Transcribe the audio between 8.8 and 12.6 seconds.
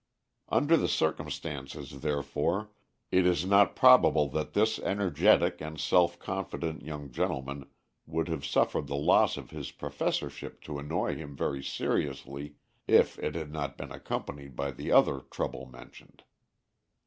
the loss of his professorship to annoy him very seriously